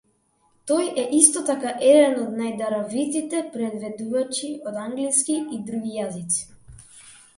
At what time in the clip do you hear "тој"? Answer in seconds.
0.69-0.87